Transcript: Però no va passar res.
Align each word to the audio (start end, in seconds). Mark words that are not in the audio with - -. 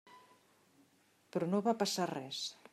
Però 1.37 1.51
no 1.53 1.63
va 1.71 1.77
passar 1.85 2.11
res. 2.17 2.45